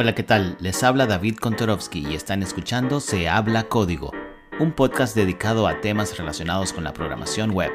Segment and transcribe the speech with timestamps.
[0.00, 0.56] Hola, ¿qué tal?
[0.60, 4.12] Les habla David Kontorovsky y están escuchando Se habla código,
[4.60, 7.72] un podcast dedicado a temas relacionados con la programación web.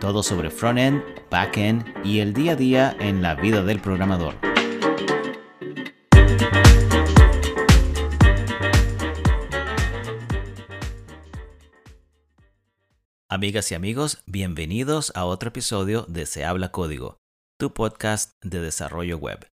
[0.00, 4.34] Todo sobre front-end, back-end y el día a día en la vida del programador.
[13.28, 17.18] Amigas y amigos, bienvenidos a otro episodio de Se habla código,
[17.60, 19.53] tu podcast de desarrollo web.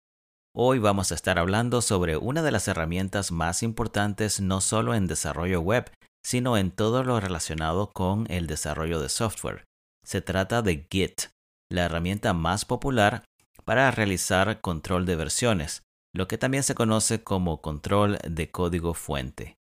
[0.60, 5.05] Hoy vamos a estar hablando sobre una de las herramientas más importantes no solo en
[5.05, 5.91] desarrollo web,
[6.26, 9.66] sino en todo lo relacionado con el desarrollo de software.
[10.04, 11.26] Se trata de Git,
[11.70, 13.23] la herramienta más popular
[13.66, 19.58] para realizar control de versiones, lo que también se conoce como control de código fuente.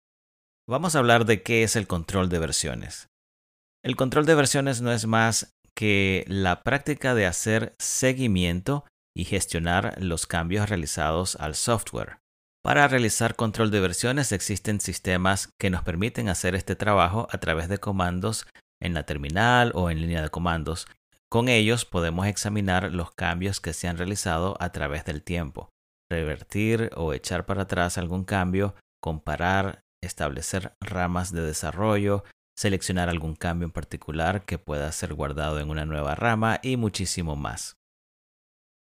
[0.68, 3.08] Vamos a hablar de qué es el control de versiones.
[3.82, 8.84] El control de versiones no es más que la práctica de hacer seguimiento
[9.16, 12.20] y gestionar los cambios realizados al software.
[12.64, 17.70] Para realizar control de versiones existen sistemas que nos permiten hacer este trabajo a través
[17.70, 18.46] de comandos
[18.80, 20.88] en la terminal o en línea de comandos.
[21.30, 25.70] Con ellos podemos examinar los cambios que se han realizado a través del tiempo,
[26.12, 32.24] revertir o echar para atrás algún cambio, comparar, establecer ramas de desarrollo,
[32.56, 37.36] seleccionar algún cambio en particular que pueda ser guardado en una nueva rama y muchísimo
[37.36, 37.81] más.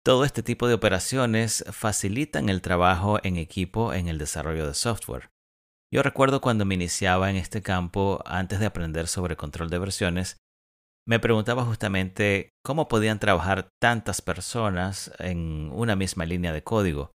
[0.07, 5.33] Todo este tipo de operaciones facilitan el trabajo en equipo en el desarrollo de software.
[5.93, 10.37] Yo recuerdo cuando me iniciaba en este campo antes de aprender sobre control de versiones,
[11.09, 17.11] me preguntaba justamente cómo podían trabajar tantas personas en una misma línea de código.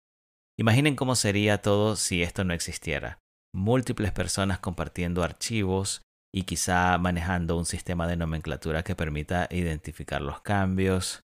[0.57, 3.19] Imaginen cómo sería todo si esto no existiera.
[3.53, 10.39] Múltiples personas compartiendo archivos y quizá manejando un sistema de nomenclatura que permita identificar los
[10.39, 11.26] cambios,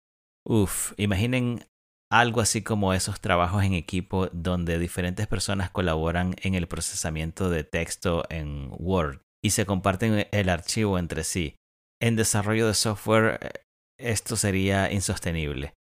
[0.46, 1.66] Uf, imaginen
[2.12, 7.64] algo así como esos trabajos en equipo donde diferentes personas colaboran en el procesamiento de
[7.64, 11.56] texto en Word y se comparten el archivo entre sí.
[12.02, 13.52] En desarrollo de software eh,
[14.00, 15.74] esto sería insostenible.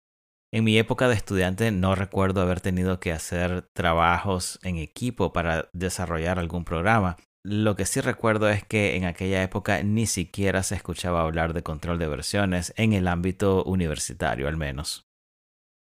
[0.54, 5.70] En mi época de estudiante no recuerdo haber tenido que hacer trabajos en equipo para
[5.74, 10.76] desarrollar algún programa, lo que sí recuerdo es que en aquella época ni siquiera se
[10.76, 15.06] escuchaba hablar de control de versiones en el ámbito universitario al menos.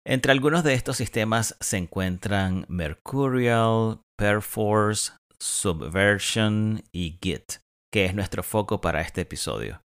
[0.05, 7.59] Entre algunos de estos sistemas se encuentran Mercurial, Perforce, Subversion y Git,
[7.93, 9.83] que es nuestro foco para este episodio.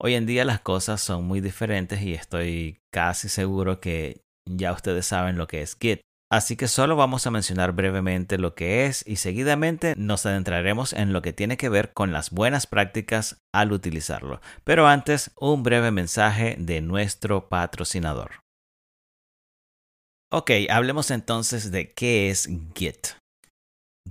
[0.00, 5.06] Hoy en día las cosas son muy diferentes y estoy casi seguro que ya ustedes
[5.06, 6.00] saben lo que es Git,
[6.34, 11.12] Así que solo vamos a mencionar brevemente lo que es y seguidamente nos adentraremos en
[11.12, 14.40] lo que tiene que ver con las buenas prácticas al utilizarlo.
[14.64, 18.40] Pero antes, un breve mensaje de nuestro patrocinador.
[20.32, 23.10] Ok, hablemos entonces de qué es Git.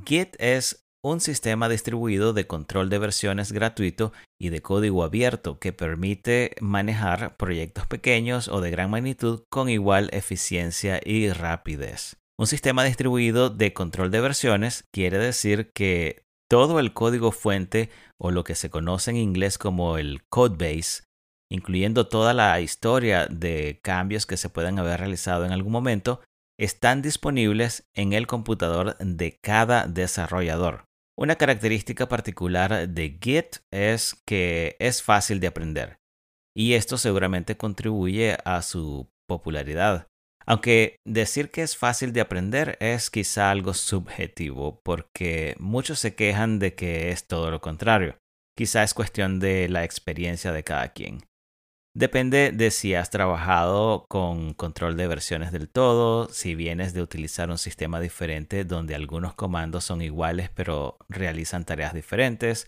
[0.05, 5.71] Git es un sistema distribuido de control de versiones gratuito y de código abierto que
[5.71, 12.17] permite manejar proyectos pequeños o de gran magnitud con igual eficiencia y rapidez.
[12.37, 17.89] Un sistema distribuido de control de versiones quiere decir que todo el código fuente
[18.19, 21.03] o lo que se conoce en inglés como el codebase,
[21.49, 26.19] incluyendo toda la historia de cambios que se puedan haber realizado en algún momento,
[26.59, 30.83] están disponibles en el computador de cada desarrollador.
[31.15, 35.97] Una característica particular de Git es que es fácil de aprender
[36.55, 40.07] y esto seguramente contribuye a su popularidad.
[40.45, 46.59] Aunque decir que es fácil de aprender es quizá algo subjetivo porque muchos se quejan
[46.59, 48.17] de que es todo lo contrario.
[48.55, 51.23] Quizá es cuestión de la experiencia de cada quien.
[51.95, 57.51] Depende de si has trabajado con control de versiones del todo, si vienes de utilizar
[57.51, 62.67] un sistema diferente donde algunos comandos son iguales pero realizan tareas diferentes,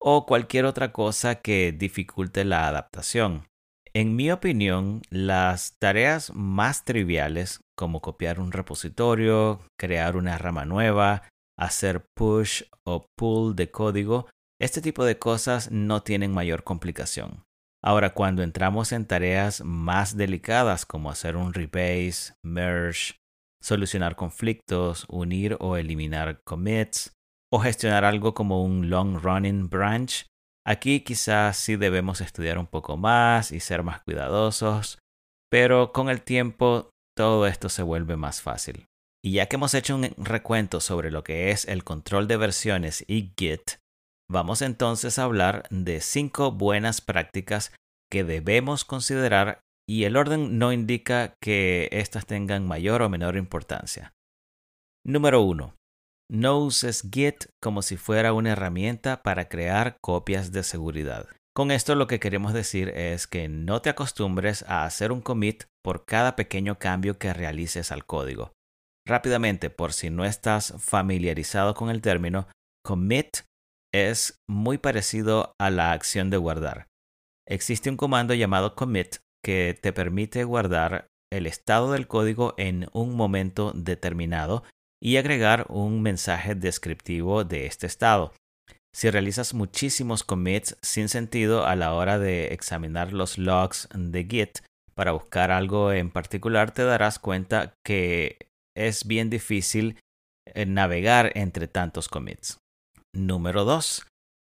[0.00, 3.46] o cualquier otra cosa que dificulte la adaptación.
[3.94, 11.22] En mi opinión, las tareas más triviales, como copiar un repositorio, crear una rama nueva,
[11.56, 14.28] hacer push o pull de código,
[14.60, 17.46] este tipo de cosas no tienen mayor complicación.
[17.82, 23.14] Ahora, cuando entramos en tareas más delicadas como hacer un rebase, merge,
[23.62, 27.12] solucionar conflictos, unir o eliminar commits,
[27.52, 30.26] o gestionar algo como un long running branch,
[30.66, 34.98] aquí quizás sí debemos estudiar un poco más y ser más cuidadosos,
[35.50, 38.86] pero con el tiempo todo esto se vuelve más fácil.
[39.24, 43.04] Y ya que hemos hecho un recuento sobre lo que es el control de versiones
[43.08, 43.78] y Git,
[44.28, 47.72] Vamos entonces a hablar de cinco buenas prácticas
[48.10, 54.12] que debemos considerar y el orden no indica que éstas tengan mayor o menor importancia.
[55.04, 55.74] Número 1.
[56.28, 61.28] No uses Git como si fuera una herramienta para crear copias de seguridad.
[61.54, 65.64] Con esto lo que queremos decir es que no te acostumbres a hacer un commit
[65.84, 68.52] por cada pequeño cambio que realices al código.
[69.06, 72.48] Rápidamente, por si no estás familiarizado con el término,
[72.84, 73.38] commit
[74.04, 76.88] es muy parecido a la acción de guardar.
[77.48, 83.14] Existe un comando llamado commit que te permite guardar el estado del código en un
[83.16, 84.64] momento determinado
[85.02, 88.32] y agregar un mensaje descriptivo de este estado.
[88.94, 94.58] Si realizas muchísimos commits sin sentido a la hora de examinar los logs de Git
[94.94, 98.38] para buscar algo en particular, te darás cuenta que
[98.74, 99.98] es bien difícil
[100.46, 102.58] eh, navegar entre tantos commits.
[103.16, 104.06] Número 2.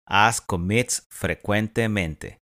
[0.10, 2.40] Haz commits frecuentemente.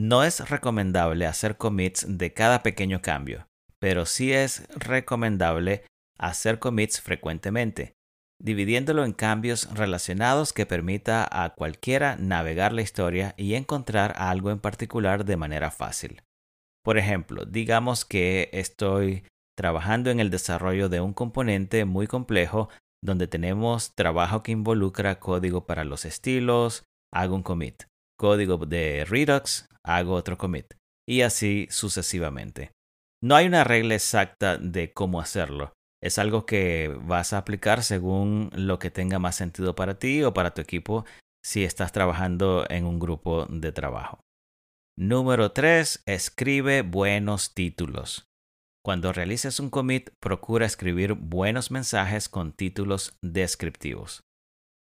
[0.00, 3.46] No es recomendable hacer commits de cada pequeño cambio,
[3.78, 5.84] pero sí es recomendable
[6.18, 7.92] hacer commits frecuentemente,
[8.42, 14.58] dividiéndolo en cambios relacionados que permita a cualquiera navegar la historia y encontrar algo en
[14.58, 16.22] particular de manera fácil.
[16.82, 19.24] Por ejemplo, digamos que estoy
[19.54, 22.70] trabajando en el desarrollo de un componente muy complejo
[23.02, 27.84] donde tenemos trabajo que involucra código para los estilos, hago un commit,
[28.18, 30.74] código de Redux, hago otro commit,
[31.08, 32.72] y así sucesivamente.
[33.22, 35.72] No hay una regla exacta de cómo hacerlo,
[36.02, 40.34] es algo que vas a aplicar según lo que tenga más sentido para ti o
[40.34, 41.04] para tu equipo
[41.42, 44.20] si estás trabajando en un grupo de trabajo.
[44.98, 46.02] Número 3.
[46.06, 48.26] Escribe buenos títulos.
[48.86, 54.22] Cuando realices un commit, procura escribir buenos mensajes con títulos descriptivos.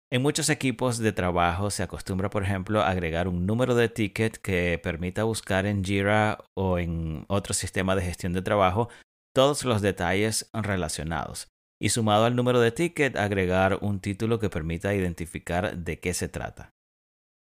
[0.09, 4.79] En muchos equipos de trabajo se acostumbra, por ejemplo, agregar un número de ticket que
[4.81, 8.87] permita buscar en Jira o en otro sistema de gestión de trabajo
[9.35, 14.95] todos los detalles relacionados y sumado al número de ticket agregar un título que permita
[14.95, 16.69] identificar de qué se trata.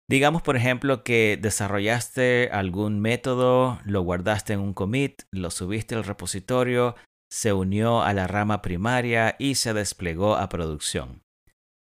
[0.09, 6.03] Digamos, por ejemplo, que desarrollaste algún método, lo guardaste en un commit, lo subiste al
[6.03, 6.95] repositorio,
[7.31, 11.21] se unió a la rama primaria y se desplegó a producción.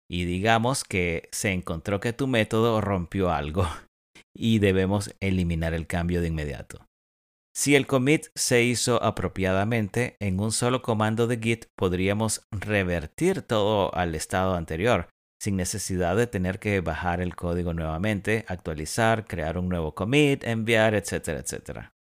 [0.09, 3.67] Y digamos que se encontró que tu método rompió algo
[4.35, 6.87] y debemos eliminar el cambio de inmediato.
[7.55, 13.95] Si el commit se hizo apropiadamente, en un solo comando de Git podríamos revertir todo
[13.95, 19.69] al estado anterior, sin necesidad de tener que bajar el código nuevamente, actualizar, crear un
[19.69, 21.93] nuevo commit, enviar, etcétera, etcétera.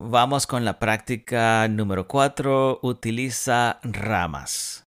[0.00, 2.80] Vamos con la práctica número 4.
[2.82, 4.84] Utiliza ramas.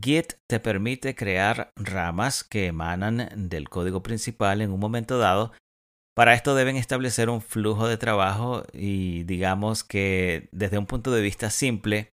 [0.00, 5.52] Git te permite crear ramas que emanan del código principal en un momento dado
[6.14, 11.22] para esto deben establecer un flujo de trabajo y digamos que desde un punto de
[11.22, 12.12] vista simple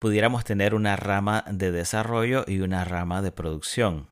[0.00, 4.08] pudiéramos tener una rama de desarrollo y una rama de producción.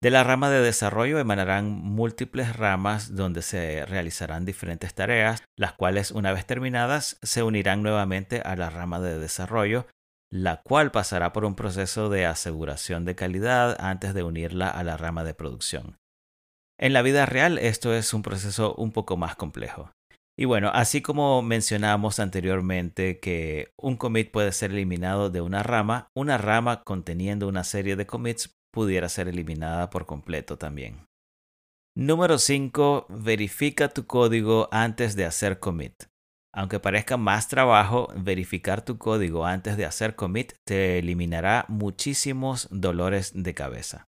[0.00, 6.12] De la rama de desarrollo emanarán múltiples ramas donde se realizarán diferentes tareas, las cuales
[6.12, 9.88] una vez terminadas se unirán nuevamente a la rama de desarrollo,
[10.30, 14.96] la cual pasará por un proceso de aseguración de calidad antes de unirla a la
[14.96, 15.96] rama de producción.
[16.78, 19.90] En la vida real esto es un proceso un poco más complejo.
[20.38, 26.06] Y bueno, así como mencionamos anteriormente que un commit puede ser eliminado de una rama,
[26.14, 31.06] una rama conteniendo una serie de commits pudiera ser eliminada por completo también.
[31.96, 33.06] Número 5.
[33.08, 36.04] Verifica tu código antes de hacer commit.
[36.54, 43.32] Aunque parezca más trabajo, verificar tu código antes de hacer commit te eliminará muchísimos dolores
[43.34, 44.04] de cabeza.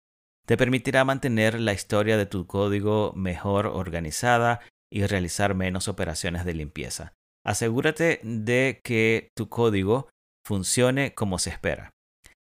[0.46, 4.62] Te permitirá mantener la historia de tu código mejor organizada
[4.92, 7.14] y realizar menos operaciones de limpieza.
[7.46, 10.10] Asegúrate de que tu código
[10.46, 11.92] funcione como se espera.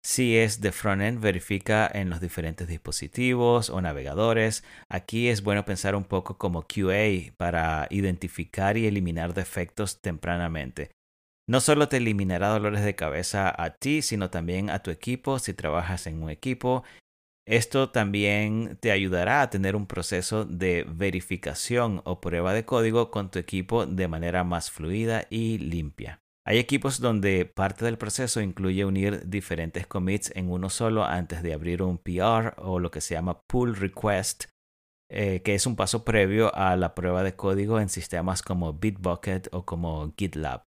[0.03, 4.63] Si es de frontend, verifica en los diferentes dispositivos o navegadores.
[4.89, 10.91] Aquí es bueno pensar un poco como QA para identificar y eliminar defectos tempranamente.
[11.48, 15.53] No solo te eliminará dolores de cabeza a ti, sino también a tu equipo si
[15.53, 16.84] trabajas en un equipo
[17.50, 23.32] esto también te ayudará a tener un proceso de verificación o prueba de código con
[23.32, 26.22] tu equipo de manera más fluida y limpia.
[26.46, 31.53] Hay equipos donde parte del proceso incluye unir diferentes commits en uno solo antes de
[31.53, 34.46] abrir un PR o lo que se llama pull request,
[35.12, 39.50] eh, que es un paso previo a la prueba de código en sistemas como Bitbucket
[39.51, 40.68] o como GitLab.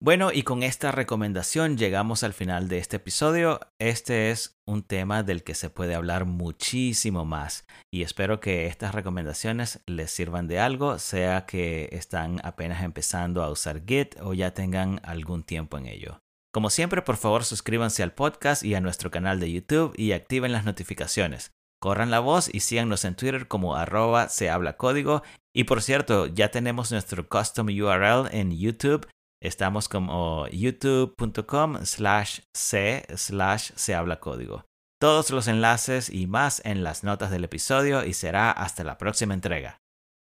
[0.00, 3.58] Bueno, y con esta recomendación llegamos al final de este episodio.
[3.80, 8.94] Este es un tema del que se puede hablar muchísimo más y espero que estas
[8.94, 14.54] recomendaciones les sirvan de algo, sea que están apenas empezando a usar Git o ya
[14.54, 16.20] tengan algún tiempo en ello.
[16.52, 20.52] Como siempre, por favor suscríbanse al podcast y a nuestro canal de YouTube y activen
[20.52, 21.50] las notificaciones.
[21.80, 25.24] Corran la voz y síganos en Twitter como arroba se habla código.
[25.52, 29.08] Y por cierto, ya tenemos nuestro custom URL en YouTube.
[29.40, 34.64] Estamos como youtube.com slash c slash se habla código.
[35.00, 39.34] Todos los enlaces y más en las notas del episodio y será hasta la próxima
[39.34, 39.80] entrega.